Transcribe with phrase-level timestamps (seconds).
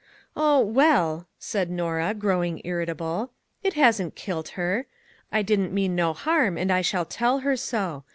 [0.35, 4.85] "Oh, well," said Norah, growing irritable," it hasn't kilt her._
[5.31, 8.03] I didn't mean no harm, and I shall tell her so.